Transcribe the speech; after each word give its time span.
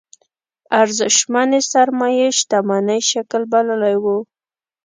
ارزشمنې 0.81 1.59
سرمايې 1.71 2.27
شتمنۍ 2.39 2.99
شکل 3.11 3.41
بللی 3.51 3.81
شو. 4.03 4.17